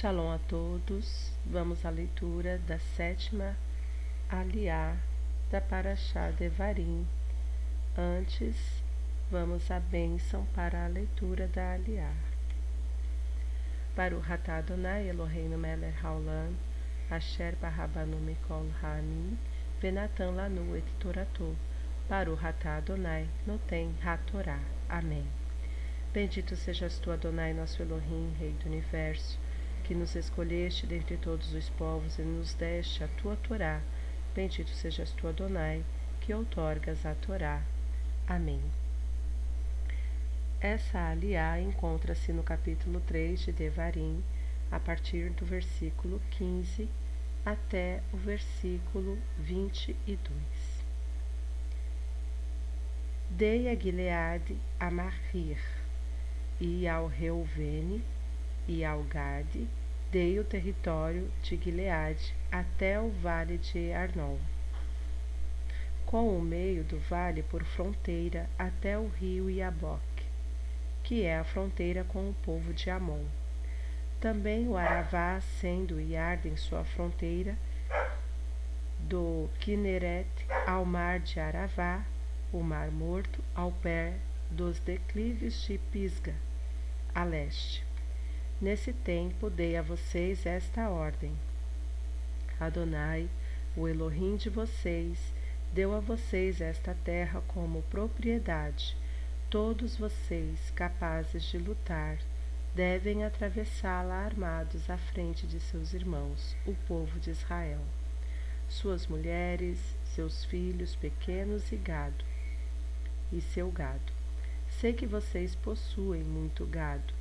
Shalom 0.00 0.30
a 0.30 0.38
todos. 0.46 1.32
Vamos 1.44 1.84
à 1.84 1.90
leitura 1.90 2.58
da 2.68 2.78
sétima 2.78 3.56
aliá 4.30 4.96
da 5.50 5.60
Paraxá 5.60 6.30
Devarim. 6.30 7.04
Antes, 7.96 8.80
vamos 9.28 9.68
à 9.72 9.80
bênção 9.80 10.46
para 10.54 10.84
a 10.84 10.86
leitura 10.86 11.48
da 11.48 11.72
aliá. 11.72 12.12
Para 13.96 14.14
o 14.14 14.22
Hatá 14.22 14.58
Adonai 14.58 15.08
Eloheinu 15.08 15.58
Meler 15.58 15.94
Haolam, 16.00 16.54
Asher 17.10 17.56
Barrabanu 17.56 18.20
Mikol 18.20 18.68
Hamim, 18.80 19.36
Venatan 19.82 20.30
Lanu 20.30 20.76
Et 20.76 20.86
Toratou. 21.00 21.56
Para 22.08 22.30
o 22.30 22.38
Hatá 22.38 22.76
Adonai, 22.76 23.28
Notem 23.44 23.92
Hatorá. 24.04 24.60
Amém. 24.88 25.26
Bendito 26.12 26.54
sejas 26.54 27.00
tu, 27.00 27.10
Adonai, 27.10 27.52
nosso 27.52 27.82
Elohim, 27.82 28.32
Rei 28.38 28.52
do 28.62 28.68
Universo, 28.68 29.36
que 29.88 29.94
nos 29.94 30.14
escolheste 30.14 30.86
dentre 30.86 31.16
todos 31.16 31.54
os 31.54 31.70
povos 31.70 32.18
e 32.18 32.22
nos 32.22 32.52
deste 32.52 33.02
a 33.02 33.08
tua 33.08 33.36
Torá. 33.36 33.80
Bendito 34.34 34.68
sejas 34.68 35.12
tu, 35.12 35.26
Adonai, 35.26 35.82
que 36.20 36.34
outorgas 36.34 37.06
a 37.06 37.14
Torá. 37.14 37.62
Amém. 38.26 38.60
Essa 40.60 41.08
aliá 41.08 41.58
encontra-se 41.58 42.34
no 42.34 42.42
capítulo 42.42 43.00
3 43.06 43.40
de 43.40 43.52
Devarim, 43.52 44.22
a 44.70 44.78
partir 44.78 45.30
do 45.30 45.46
versículo 45.46 46.20
15 46.32 46.86
até 47.46 48.02
o 48.12 48.18
versículo 48.18 49.16
22. 49.38 50.28
Dei 53.30 53.70
a 53.70 53.74
Gileade 53.74 54.58
a 54.78 54.90
Mahir, 54.90 55.58
e 56.60 56.86
ao 56.86 57.06
Reuvene 57.06 58.04
e 58.68 58.84
ao 58.84 59.02
Gade 59.04 59.66
dei 60.10 60.38
o 60.38 60.44
território 60.44 61.30
de 61.42 61.56
Gileade 61.56 62.34
até 62.50 62.98
o 62.98 63.10
vale 63.10 63.58
de 63.58 63.92
Arnon, 63.92 64.38
com 66.06 66.34
o 66.34 66.40
meio 66.40 66.82
do 66.82 66.98
vale 66.98 67.42
por 67.42 67.62
fronteira 67.62 68.48
até 68.58 68.98
o 68.98 69.08
rio 69.08 69.50
Iaboque, 69.50 70.24
que 71.02 71.24
é 71.24 71.38
a 71.38 71.44
fronteira 71.44 72.04
com 72.04 72.30
o 72.30 72.34
povo 72.42 72.72
de 72.72 72.88
Amon. 72.88 73.24
Também 74.18 74.66
o 74.66 74.78
Aravá, 74.78 75.40
sendo 75.40 76.00
Iarden 76.00 76.56
sua 76.56 76.84
fronteira, 76.84 77.54
do 78.98 79.48
Kineret 79.60 80.26
ao 80.66 80.86
mar 80.86 81.20
de 81.20 81.38
Aravá, 81.38 82.02
o 82.50 82.62
mar 82.62 82.90
morto, 82.90 83.44
ao 83.54 83.70
pé 83.70 84.14
dos 84.50 84.80
declives 84.80 85.62
de 85.62 85.76
Pisga, 85.76 86.34
a 87.14 87.22
leste. 87.24 87.87
Nesse 88.60 88.92
tempo 88.92 89.48
dei 89.48 89.76
a 89.76 89.82
vocês 89.82 90.44
esta 90.44 90.90
ordem: 90.90 91.32
Adonai, 92.58 93.30
o 93.76 93.86
Elohim 93.86 94.34
de 94.34 94.50
vocês, 94.50 95.32
deu 95.72 95.94
a 95.94 96.00
vocês 96.00 96.60
esta 96.60 96.92
terra 97.04 97.40
como 97.46 97.82
propriedade. 97.82 98.96
Todos 99.48 99.96
vocês, 99.96 100.72
capazes 100.74 101.44
de 101.44 101.56
lutar, 101.56 102.18
devem 102.74 103.24
atravessá-la 103.24 104.24
armados 104.24 104.90
à 104.90 104.98
frente 104.98 105.46
de 105.46 105.60
seus 105.60 105.94
irmãos, 105.94 106.56
o 106.66 106.74
povo 106.88 107.20
de 107.20 107.30
Israel, 107.30 107.84
suas 108.68 109.06
mulheres, 109.06 109.78
seus 110.04 110.44
filhos 110.44 110.96
pequenos 110.96 111.70
e 111.70 111.76
gado, 111.76 112.24
e 113.32 113.40
seu 113.40 113.70
gado. 113.70 114.12
Sei 114.68 114.92
que 114.92 115.06
vocês 115.06 115.54
possuem 115.54 116.24
muito 116.24 116.66
gado 116.66 117.17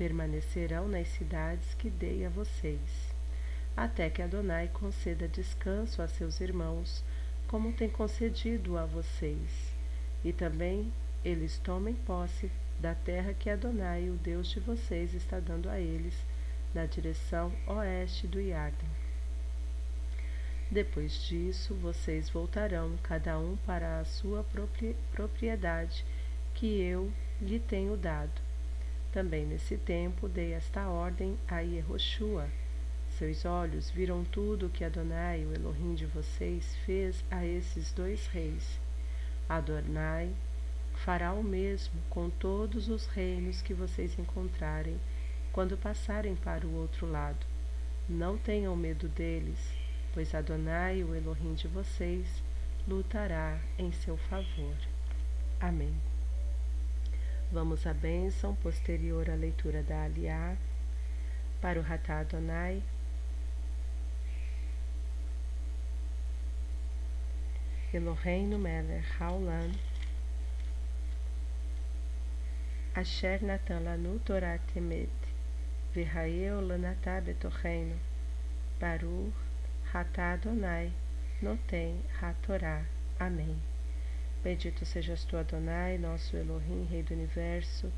permanecerão 0.00 0.88
nas 0.88 1.08
cidades 1.08 1.74
que 1.74 1.90
dei 1.90 2.24
a 2.24 2.30
vocês, 2.30 3.14
até 3.76 4.08
que 4.08 4.22
Adonai 4.22 4.66
conceda 4.68 5.28
descanso 5.28 6.00
a 6.00 6.08
seus 6.08 6.40
irmãos, 6.40 7.04
como 7.46 7.74
tem 7.74 7.90
concedido 7.90 8.78
a 8.78 8.86
vocês, 8.86 9.74
e 10.24 10.32
também 10.32 10.90
eles 11.22 11.58
tomem 11.58 11.92
posse 11.92 12.50
da 12.78 12.94
terra 12.94 13.34
que 13.34 13.50
Adonai, 13.50 14.08
o 14.08 14.14
Deus 14.14 14.48
de 14.48 14.58
vocês, 14.58 15.12
está 15.12 15.38
dando 15.38 15.68
a 15.68 15.78
eles, 15.78 16.14
na 16.72 16.86
direção 16.86 17.52
oeste 17.66 18.26
do 18.26 18.40
Iarden. 18.40 18.88
Depois 20.70 21.12
disso, 21.24 21.74
vocês 21.74 22.30
voltarão, 22.30 22.96
cada 23.02 23.38
um 23.38 23.54
para 23.66 24.00
a 24.00 24.04
sua 24.06 24.46
propriedade 25.12 26.06
que 26.54 26.80
eu 26.80 27.12
lhe 27.38 27.58
tenho 27.58 27.98
dado 27.98 28.49
também 29.12 29.44
nesse 29.44 29.76
tempo 29.76 30.28
dei 30.28 30.52
esta 30.52 30.88
ordem 30.88 31.36
a 31.48 31.60
Yehoshua. 31.60 32.48
Seus 33.10 33.44
olhos 33.44 33.90
viram 33.90 34.24
tudo 34.24 34.66
o 34.66 34.70
que 34.70 34.84
Adonai, 34.84 35.44
o 35.44 35.52
Elohim 35.52 35.94
de 35.94 36.06
vocês, 36.06 36.76
fez 36.86 37.24
a 37.30 37.44
esses 37.44 37.92
dois 37.92 38.26
reis. 38.28 38.80
Adonai 39.48 40.32
fará 40.94 41.32
o 41.32 41.42
mesmo 41.42 42.00
com 42.08 42.30
todos 42.30 42.88
os 42.88 43.06
reinos 43.06 43.60
que 43.62 43.74
vocês 43.74 44.18
encontrarem 44.18 44.98
quando 45.52 45.76
passarem 45.76 46.36
para 46.36 46.66
o 46.66 46.74
outro 46.76 47.10
lado. 47.10 47.44
Não 48.08 48.38
tenham 48.38 48.76
medo 48.76 49.08
deles, 49.08 49.58
pois 50.14 50.34
Adonai, 50.34 51.02
o 51.02 51.14
Elohim 51.14 51.54
de 51.54 51.68
vocês, 51.68 52.42
lutará 52.86 53.60
em 53.78 53.92
seu 53.92 54.16
favor. 54.16 54.76
Amém. 55.60 56.09
Vamos 57.52 57.84
à 57.84 57.92
bênção 57.92 58.54
posterior 58.54 59.28
à 59.28 59.34
leitura 59.34 59.82
da 59.82 60.04
Aliá 60.04 60.56
para 61.60 61.80
o 61.80 61.84
Hatá 61.84 62.20
Adonai. 62.20 62.80
Eloheinu 67.92 68.56
Meler 68.56 69.04
Haolam 69.18 69.72
Asher 72.94 73.42
Natan 73.42 73.80
Lanu 73.80 74.20
Torah 74.20 74.60
Temet 74.72 75.10
Virraeu 75.92 76.60
Lanatá 76.60 77.20
Betocheinu 77.20 77.98
Baruch 78.78 79.34
Hatá 79.92 80.34
Adonai 80.34 80.92
Notem 81.42 82.00
HaTorá. 82.20 82.84
Amém. 83.18 83.60
Bendito 84.42 84.86
sejas 84.86 85.22
tu, 85.24 85.36
Adonai, 85.36 85.98
nosso 85.98 86.34
Elohim, 86.34 86.86
Rei 86.90 87.02
do 87.02 87.12
Universo, 87.12 87.92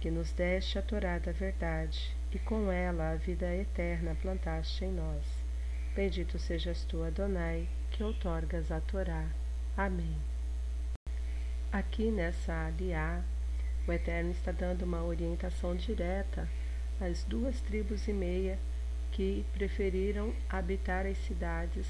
que 0.00 0.08
nos 0.08 0.32
deste 0.32 0.78
a 0.78 0.82
Torá 0.82 1.18
da 1.18 1.32
verdade, 1.32 2.16
e 2.32 2.38
com 2.38 2.70
ela 2.70 3.10
a 3.10 3.16
vida 3.16 3.52
eterna 3.56 4.16
plantaste 4.22 4.84
em 4.84 4.92
nós. 4.92 5.24
Bendito 5.96 6.38
sejas 6.38 6.84
tu, 6.84 7.02
Adonai, 7.02 7.68
que 7.90 8.04
outorgas 8.04 8.70
a 8.70 8.80
Torá. 8.80 9.26
Amém. 9.76 10.16
Aqui 11.72 12.12
nessa 12.12 12.66
aliá, 12.66 13.24
o 13.88 13.92
Eterno 13.92 14.30
está 14.30 14.52
dando 14.52 14.82
uma 14.82 15.02
orientação 15.02 15.74
direta 15.74 16.48
às 17.00 17.24
duas 17.24 17.60
tribos 17.60 18.06
e 18.06 18.12
meia 18.12 18.58
que 19.10 19.44
preferiram 19.52 20.32
habitar 20.48 21.04
as 21.04 21.18
cidades 21.18 21.86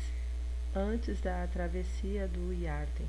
antes 0.74 1.20
da 1.20 1.46
travessia 1.48 2.28
do 2.28 2.52
Iarden, 2.52 3.08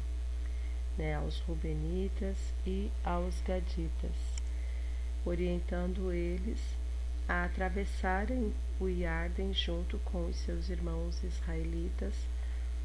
né, 0.98 1.16
aos 1.16 1.40
Rubenitas 1.42 2.38
e 2.66 2.92
aos 3.04 3.40
Gaditas, 3.42 4.16
orientando 5.26 6.12
eles 6.12 6.60
a 7.28 7.46
atravessarem 7.46 8.54
o 8.80 8.90
Iarden 8.90 9.54
junto 9.54 10.00
com 10.00 10.26
os 10.26 10.36
seus 10.38 10.70
irmãos 10.70 11.24
israelitas 11.24 12.16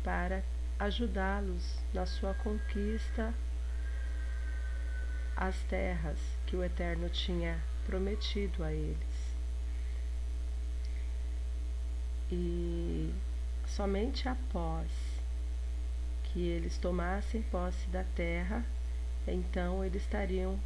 para 0.04 0.42
ajudá-los 0.78 1.78
na 1.93 2.04
sua 2.04 2.34
conquista 2.34 3.32
às 5.34 5.56
terras 5.64 6.19
que 6.47 6.54
o 6.54 6.62
Eterno 6.62 7.08
tinha 7.08 7.58
prometido 7.87 8.62
a 8.62 8.72
eles. 8.72 9.37
E 12.31 13.12
somente 13.76 14.26
após 14.26 14.90
que 16.25 16.40
eles 16.40 16.78
tomassem 16.78 17.43
posse 17.43 17.87
da 17.88 18.02
terra, 18.02 18.64
então 19.28 19.84
eles 19.84 20.00
estariam 20.00 20.58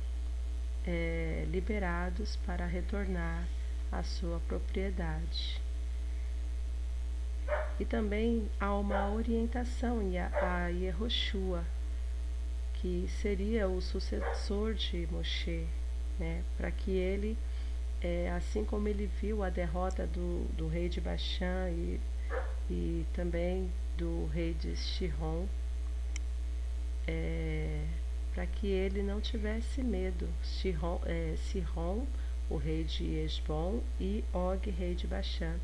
é, 0.86 1.44
liberados 1.50 2.36
para 2.46 2.64
retornar 2.66 3.48
à 3.90 4.04
sua 4.04 4.38
propriedade. 4.46 5.60
E 7.80 7.84
também 7.84 8.48
há 8.60 8.72
uma 8.74 9.10
orientação 9.10 9.98
a 10.40 10.68
Yehoshua, 10.68 11.64
que 12.74 13.08
seria 13.20 13.68
o 13.68 13.80
sucessor 13.80 14.74
de 14.74 15.08
Moshe, 15.10 15.66
né, 16.16 16.44
para 16.56 16.70
que 16.70 16.92
ele, 16.92 17.36
é, 18.00 18.30
assim 18.30 18.64
como 18.64 18.86
ele 18.86 19.10
viu 19.20 19.42
a 19.42 19.50
derrota 19.50 20.06
do, 20.06 20.44
do 20.56 20.68
rei 20.68 20.88
de 20.88 21.00
Baixã 21.00 21.68
e 21.70 21.98
e 22.70 23.04
também 23.12 23.70
do 23.98 24.26
rei 24.26 24.54
de 24.54 24.76
Shihon, 24.76 25.46
é, 27.06 27.84
para 28.32 28.46
que 28.46 28.68
ele 28.68 29.02
não 29.02 29.20
tivesse 29.20 29.82
medo. 29.82 30.28
Shihon, 30.42 31.00
é, 31.04 31.34
o 32.48 32.56
rei 32.56 32.84
de 32.84 33.04
Esbom, 33.24 33.82
e 34.00 34.24
Og, 34.32 34.70
rei 34.70 34.94
de 34.94 35.06
Bashan. 35.06 35.58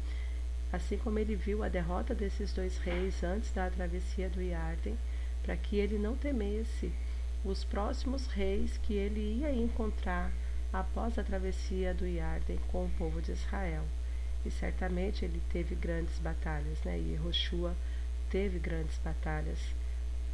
Assim 0.72 0.98
como 0.98 1.18
ele 1.18 1.36
viu 1.36 1.62
a 1.62 1.68
derrota 1.68 2.12
desses 2.12 2.52
dois 2.52 2.76
reis 2.78 3.22
antes 3.22 3.52
da 3.52 3.70
travessia 3.70 4.28
do 4.28 4.42
Iarden, 4.42 4.98
para 5.42 5.56
que 5.56 5.76
ele 5.76 5.96
não 5.96 6.16
temesse 6.16 6.92
os 7.44 7.62
próximos 7.62 8.26
reis 8.26 8.76
que 8.78 8.94
ele 8.94 9.38
ia 9.40 9.52
encontrar 9.52 10.32
após 10.72 11.16
a 11.18 11.22
travessia 11.22 11.94
do 11.94 12.04
Iarden 12.04 12.58
com 12.68 12.86
o 12.86 12.90
povo 12.90 13.22
de 13.22 13.30
Israel. 13.30 13.84
E 14.46 14.50
certamente 14.50 15.24
ele 15.24 15.42
teve 15.50 15.74
grandes 15.74 16.18
batalhas, 16.18 16.80
né? 16.84 16.98
E 16.98 17.16
Roshua 17.16 17.74
teve 18.30 18.58
grandes 18.58 18.96
batalhas 18.98 19.58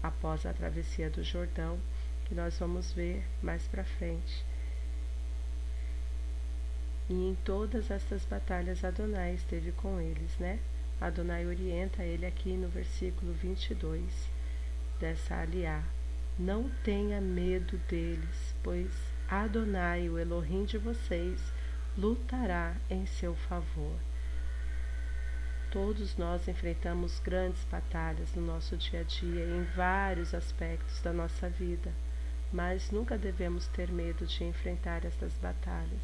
após 0.03 0.45
a 0.45 0.53
travessia 0.53 1.09
do 1.09 1.23
Jordão, 1.23 1.79
que 2.27 2.35
nós 2.35 2.59
vamos 2.59 2.93
ver 2.93 3.25
mais 3.43 3.63
para 3.69 3.85
frente. 3.85 4.45
E 7.09 7.15
em 7.15 7.35
todas 7.45 7.91
estas 7.91 8.25
batalhas 8.25 8.85
Adonai 8.85 9.35
esteve 9.35 9.73
com 9.73 10.01
eles, 10.01 10.37
né? 10.39 10.59
Adonai 11.01 11.47
orienta 11.47 12.03
ele 12.05 12.27
aqui 12.27 12.53
no 12.53 12.69
versículo 12.69 13.33
22 13.33 14.03
dessa 15.01 15.37
aliá. 15.37 15.83
Não 16.39 16.71
tenha 16.85 17.21
medo 17.21 17.77
deles, 17.89 18.55
pois 18.63 18.91
Adonai, 19.29 20.09
o 20.09 20.19
Elohim 20.19 20.65
de 20.65 20.79
vocês, 20.79 21.41
lutará 21.97 22.75
em 22.89 23.05
seu 23.05 23.35
favor. 23.35 23.97
Todos 25.71 26.17
nós 26.17 26.49
enfrentamos 26.49 27.19
grandes 27.21 27.65
batalhas 27.65 28.35
no 28.35 28.43
nosso 28.43 28.77
dia 28.77 29.01
a 29.01 29.03
dia, 29.03 29.45
em 29.45 29.65
vários 29.75 30.35
aspectos 30.35 31.01
da 31.01 31.13
nossa 31.13 31.49
vida, 31.49 31.93
mas 32.53 32.91
nunca 32.91 33.17
devemos 33.17 33.67
ter 33.69 33.91
medo 33.91 34.27
de 34.27 34.45
enfrentar 34.45 35.05
estas 35.05 35.33
batalhas, 35.39 36.03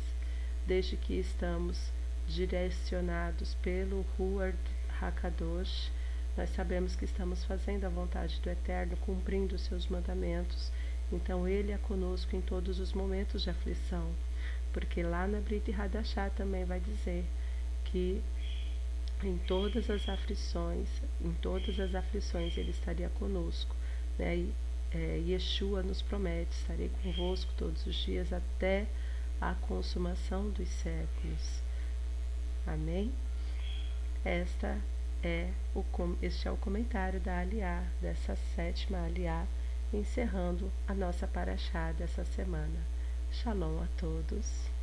desde 0.66 0.96
que 0.96 1.18
estamos 1.18 1.92
direcionados 2.26 3.54
pelo 3.54 4.02
Ruach 4.16 4.56
Hakadosh, 5.00 5.90
nós 6.36 6.50
sabemos 6.50 6.94
que 6.94 7.04
estamos 7.04 7.44
fazendo 7.44 7.84
a 7.84 7.88
vontade 7.88 8.40
do 8.40 8.48
Eterno, 8.48 8.96
cumprindo 8.98 9.56
os 9.56 9.62
seus 9.62 9.88
mandamentos, 9.88 10.70
então 11.10 11.48
Ele 11.48 11.72
é 11.72 11.78
conosco 11.78 12.36
em 12.36 12.40
todos 12.40 12.78
os 12.78 12.92
momentos 12.92 13.42
de 13.42 13.50
aflição, 13.50 14.14
porque 14.78 15.02
lá 15.02 15.26
na 15.26 15.40
Brit 15.40 15.72
Hadashah 15.72 16.30
também 16.30 16.64
vai 16.64 16.78
dizer 16.78 17.24
que 17.86 18.22
em 19.24 19.36
todas 19.38 19.90
as 19.90 20.08
aflições, 20.08 20.88
em 21.20 21.32
todas 21.32 21.80
as 21.80 21.96
aflições 21.96 22.56
ele 22.56 22.70
estaria 22.70 23.08
conosco, 23.08 23.74
né? 24.16 24.36
E, 24.36 24.54
é, 24.92 25.20
Yeshua 25.26 25.82
nos 25.82 26.00
promete, 26.00 26.52
estarei 26.52 26.88
convosco 27.02 27.52
todos 27.58 27.84
os 27.86 27.96
dias 27.96 28.32
até 28.32 28.86
a 29.40 29.52
consumação 29.52 30.48
dos 30.48 30.68
séculos. 30.68 31.60
Amém? 32.64 33.12
Esta 34.24 34.78
é 35.24 35.50
o, 35.74 35.84
este 36.22 36.46
é 36.46 36.52
o 36.52 36.56
comentário 36.56 37.18
da 37.18 37.40
Aliá, 37.40 37.82
dessa 38.00 38.36
sétima 38.54 39.04
Aliá, 39.04 39.44
encerrando 39.92 40.70
a 40.86 40.94
nossa 40.94 41.26
paraxá 41.26 41.90
dessa 41.90 42.24
semana. 42.24 42.97
Shalom 43.30 43.78
a 43.78 43.88
todos. 44.00 44.77